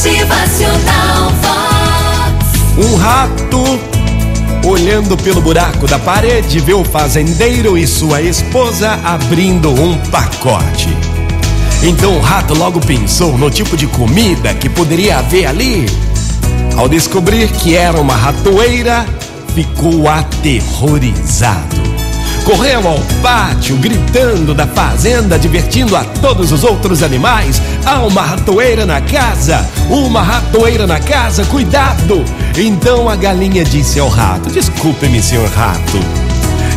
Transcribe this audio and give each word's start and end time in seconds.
Motivacional 0.00 1.30
Vox. 1.42 2.88
Um 2.90 2.96
rato 2.96 3.62
olhando 4.66 5.14
pelo 5.14 5.42
buraco 5.42 5.86
da 5.86 5.98
parede 5.98 6.58
vê 6.58 6.72
o 6.72 6.82
fazendeiro 6.82 7.76
e 7.76 7.86
sua 7.86 8.22
esposa 8.22 8.98
abrindo 9.04 9.68
um 9.68 9.98
pacote. 10.06 10.88
Então 11.82 12.16
o 12.16 12.20
rato 12.20 12.54
logo 12.54 12.80
pensou 12.80 13.36
no 13.36 13.50
tipo 13.50 13.76
de 13.76 13.86
comida 13.88 14.54
que 14.54 14.70
poderia 14.70 15.18
haver 15.18 15.44
ali. 15.44 15.84
Ao 16.78 16.88
descobrir 16.88 17.52
que 17.52 17.76
era 17.76 18.00
uma 18.00 18.16
ratoeira, 18.16 19.04
ficou 19.54 20.08
aterrorizado. 20.08 21.89
Correu 22.50 22.88
ao 22.88 22.98
pátio, 23.22 23.76
gritando 23.76 24.52
da 24.52 24.66
fazenda, 24.66 25.38
divertindo 25.38 25.94
a 25.94 26.02
todos 26.02 26.50
os 26.50 26.64
outros 26.64 27.00
animais. 27.00 27.62
Há 27.86 28.00
uma 28.00 28.22
ratoeira 28.22 28.84
na 28.84 29.00
casa! 29.00 29.64
Uma 29.88 30.20
ratoeira 30.20 30.84
na 30.84 30.98
casa, 30.98 31.44
cuidado! 31.44 32.24
Então 32.58 33.08
a 33.08 33.14
galinha 33.14 33.62
disse 33.62 34.00
ao 34.00 34.08
rato: 34.08 34.50
Desculpe-me, 34.50 35.22
senhor 35.22 35.48
rato. 35.50 36.00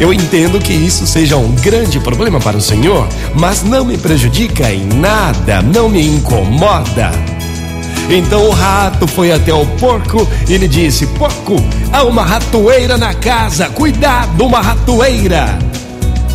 Eu 0.00 0.12
entendo 0.12 0.58
que 0.58 0.72
isso 0.72 1.06
seja 1.06 1.36
um 1.36 1.52
grande 1.52 2.00
problema 2.00 2.40
para 2.40 2.56
o 2.56 2.60
senhor, 2.60 3.06
mas 3.36 3.62
não 3.62 3.84
me 3.84 3.96
prejudica 3.96 4.72
em 4.72 4.86
nada, 4.86 5.62
não 5.62 5.88
me 5.88 6.04
incomoda. 6.04 7.12
Então 8.10 8.48
o 8.48 8.50
rato 8.50 9.06
foi 9.06 9.30
até 9.30 9.54
o 9.54 9.64
porco 9.78 10.26
e 10.48 10.56
lhe 10.56 10.66
disse: 10.66 11.06
Porco, 11.06 11.54
há 11.92 12.02
uma 12.02 12.24
ratoeira 12.24 12.98
na 12.98 13.14
casa, 13.14 13.68
cuidado, 13.68 14.44
uma 14.44 14.60
ratoeira. 14.60 15.59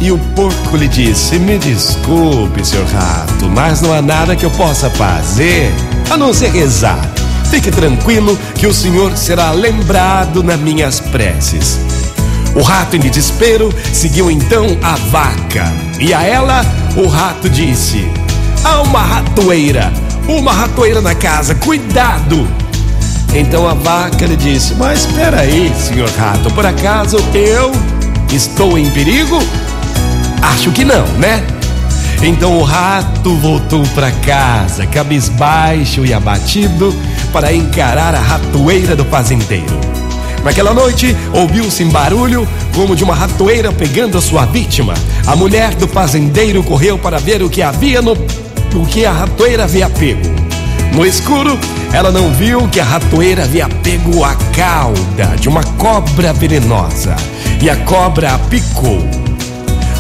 E 0.06 0.12
o 0.12 0.20
porco 0.36 0.78
lhe 0.78 0.88
disse: 0.88 1.40
Me 1.40 1.58
desculpe, 1.58 2.64
senhor 2.64 2.86
rato, 2.86 3.50
mas 3.50 3.82
não 3.82 3.92
há 3.92 4.04
nada 4.04 4.36
que 4.36 4.46
eu 4.46 4.52
possa 4.52 4.88
fazer 4.88 5.74
a 6.12 6.16
não 6.16 6.32
ser 6.32 6.52
rezar. 6.52 7.12
Fique 7.50 7.72
tranquilo 7.72 8.38
que 8.54 8.68
o 8.68 8.74
senhor 8.74 9.18
será 9.18 9.50
lembrado 9.50 10.44
nas 10.44 10.60
minhas 10.60 11.00
preces. 11.00 11.80
O 12.54 12.62
rato, 12.62 12.96
em 12.96 13.00
desespero, 13.00 13.74
seguiu 13.92 14.30
então 14.30 14.78
a 14.84 14.96
vaca. 15.10 15.74
E 16.00 16.14
a 16.14 16.22
ela, 16.22 16.64
o 16.96 17.08
rato 17.08 17.50
disse: 17.50 18.08
Há 18.64 18.82
uma 18.82 19.02
ratoeira, 19.02 19.92
uma 20.28 20.54
ratoeira 20.54 21.02
na 21.02 21.16
casa, 21.16 21.56
cuidado! 21.56 22.48
Então 23.34 23.68
a 23.68 23.74
vaca 23.74 24.28
lhe 24.28 24.36
disse: 24.36 24.76
Mas 24.76 25.00
espera 25.00 25.40
aí, 25.40 25.74
senhor 25.80 26.12
rato, 26.12 26.52
por 26.52 26.64
acaso 26.64 27.18
eu 27.34 27.72
estou 28.32 28.78
em 28.78 28.88
perigo? 28.92 29.40
Acho 30.42 30.72
que 30.72 30.86
não, 30.86 31.06
né? 31.20 31.46
Então 32.22 32.58
o 32.58 32.64
rato 32.64 33.36
voltou 33.36 33.84
para 33.94 34.12
casa, 34.12 34.86
cabisbaixo 34.88 36.06
e 36.06 36.14
abatido, 36.14 36.96
para 37.32 37.54
encarar 37.54 38.16
a 38.16 38.20
ratoeira 38.20 38.96
do 38.96 39.06
fazendeiro. 39.06 39.80
Naquela 40.44 40.74
noite, 40.74 41.16
ouviu-se 41.34 41.84
um 41.84 41.90
barulho 41.90 42.48
como 42.74 42.96
de 42.96 43.04
uma 43.04 43.16
ratoeira 43.16 43.72
pegando 43.72 44.18
a 44.18 44.22
sua 44.22 44.46
vítima. 44.46 44.94
A 45.26 45.36
mulher 45.36 45.74
do 45.74 45.88
fazendeiro 45.88 46.64
correu 46.64 47.00
para 47.00 47.18
ver 47.18 47.42
o 47.42 47.50
que 47.50 47.62
havia 47.62 48.02
no 48.02 48.14
o 48.14 48.86
que 48.86 49.06
a 49.06 49.12
ratoeira 49.12 49.64
havia 49.64 49.90
pego. 49.90 50.36
No 50.94 51.06
escuro, 51.06 51.58
ela 51.94 52.12
não 52.12 52.32
viu 52.34 52.68
que 52.68 52.80
a 52.80 52.84
ratoeira 52.84 53.44
havia 53.44 53.68
pego 53.70 54.24
a 54.24 54.36
cauda 54.56 55.36
de 55.40 55.48
uma 55.48 55.64
cobra 55.64 56.34
venenosa 56.34 57.16
e 57.62 57.70
a 57.70 57.76
cobra 57.78 58.36
a 58.36 58.40
picou. 58.40 59.15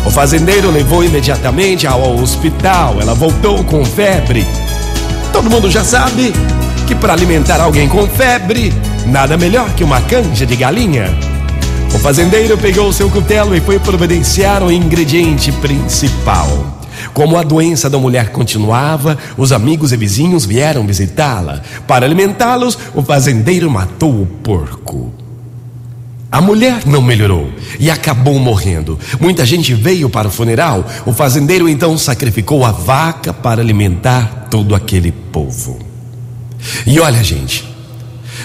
O 0.06 0.11
fazendeiro 0.11 0.70
levou 0.70 1.03
imediatamente 1.03 1.88
ao 1.88 2.16
hospital. 2.16 2.98
Ela 3.02 3.14
voltou 3.14 3.64
com 3.64 3.84
febre. 3.84 4.45
Todo 5.34 5.50
mundo 5.50 5.70
já 5.70 5.84
sabe 5.84 6.31
que 6.88 6.94
para 6.94 7.14
alimentar 7.14 7.59
alguém 7.59 7.89
com 7.89 8.08
febre, 8.08 8.72
nada 9.08 9.36
melhor 9.36 9.70
que 9.72 9.83
uma 9.83 10.00
canja 10.02 10.45
de 10.45 10.56
galinha. 10.56 11.09
O 11.94 11.98
fazendeiro 11.98 12.58
pegou 12.58 12.94
seu 12.94 13.09
cutelo 13.09 13.55
e 13.55 13.61
foi 13.61 13.80
providenciar 13.80 14.61
o 14.61 14.71
ingrediente 14.71 15.52
principal. 15.54 16.48
Como 17.14 17.38
a 17.38 17.44
doença 17.44 17.89
da 17.89 17.98
mulher 17.98 18.30
continuava, 18.32 19.17
os 19.38 19.52
amigos 19.52 19.92
e 19.92 19.98
vizinhos 19.98 20.45
vieram 20.45 20.86
visitá-la. 20.86 21.61
Para 21.88 22.05
alimentá-los, 22.05 22.77
o 22.94 23.02
fazendeiro 23.02 23.71
matou 23.71 24.21
o 24.21 24.26
porco. 24.26 25.24
A 26.35 26.41
mulher 26.41 26.85
não 26.85 27.01
melhorou 27.01 27.49
e 27.79 27.89
acabou 27.89 28.37
morrendo. 28.37 28.99
Muita 29.21 29.45
gente 29.45 29.73
veio 29.73 30.09
para 30.09 30.27
o 30.27 30.31
funeral. 30.31 30.85
O 31.05 31.13
fazendeiro 31.13 31.69
então 31.69 31.97
sacrificou 31.97 32.65
a 32.65 32.73
vaca 32.73 33.31
para 33.31 33.61
alimentar 33.61 34.49
todo 34.51 34.75
aquele 34.75 35.13
povo. 35.13 35.79
E 36.85 36.99
olha, 36.99 37.23
gente, 37.23 37.63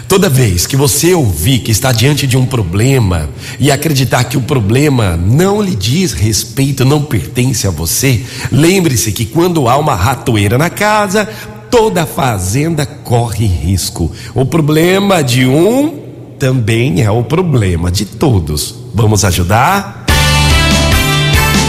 toda 0.06 0.28
vez 0.28 0.68
que 0.68 0.76
você 0.76 1.14
ouvir 1.14 1.58
que 1.58 1.72
está 1.72 1.90
diante 1.90 2.28
de 2.28 2.36
um 2.36 2.46
problema 2.46 3.28
e 3.58 3.72
acreditar 3.72 4.22
que 4.22 4.36
o 4.36 4.42
problema 4.42 5.16
não 5.16 5.60
lhe 5.60 5.74
diz 5.74 6.12
respeito, 6.12 6.84
não 6.84 7.02
pertence 7.02 7.66
a 7.66 7.70
você, 7.70 8.24
lembre-se 8.52 9.10
que 9.10 9.24
quando 9.24 9.68
há 9.68 9.76
uma 9.76 9.96
ratoeira 9.96 10.56
na 10.56 10.70
casa, 10.70 11.28
toda 11.68 12.04
a 12.04 12.06
fazenda 12.06 12.86
corre 12.86 13.46
risco. 13.46 14.12
O 14.32 14.46
problema 14.46 15.24
de 15.24 15.44
um 15.44 15.99
também 16.40 17.02
é 17.02 17.10
o 17.10 17.22
problema 17.22 17.90
de 17.90 18.06
todos. 18.06 18.74
Vamos 18.94 19.26
ajudar? 19.26 20.06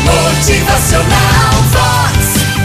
Motivacional 0.06 1.52
Vox. 1.72 2.18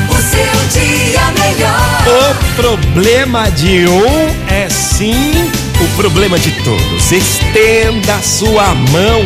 O 0.09 0.15
seu 0.23 0.81
dia 0.81 1.21
melhor. 1.33 2.05
O 2.07 2.55
problema 2.55 3.51
de 3.51 3.89
um 3.89 4.55
é 4.55 4.71
sim 4.71 5.51
o 5.81 5.97
problema 5.97 6.39
de 6.39 6.53
todos. 6.63 7.11
Estenda 7.11 8.15
a 8.15 8.23
sua 8.23 8.73
mão, 8.93 9.23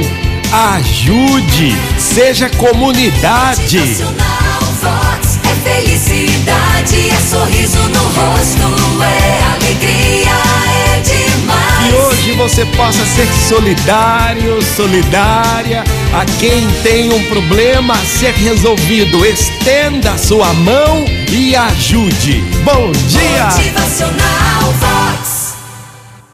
ajude, 0.78 1.76
seja 1.98 2.48
comunidade. 2.48 3.78
Motivacional 3.78 4.60
Vox. 4.80 5.38
É 5.44 5.54
felicidade, 5.68 7.09
possa 12.76 13.04
ser 13.04 13.26
solidário, 13.48 14.60
solidária 14.62 15.84
a 16.12 16.24
quem 16.38 16.66
tem 16.82 17.12
um 17.12 17.22
problema 17.24 17.94
a 17.94 18.04
ser 18.04 18.32
resolvido. 18.34 19.24
Estenda 19.24 20.16
sua 20.18 20.52
mão 20.54 21.04
e 21.30 21.54
ajude. 21.54 22.42
Bom 22.64 22.90
dia! 23.08 23.48